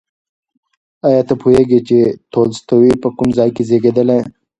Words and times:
ایا 1.07 1.21
ته 1.27 1.33
پوهېږې 1.41 1.79
چې 1.87 1.99
تولستوی 2.31 2.91
په 3.03 3.07
کوم 3.17 3.29
ځای 3.37 3.49
کې 3.55 3.63
زېږېدلی؟ 3.69 4.19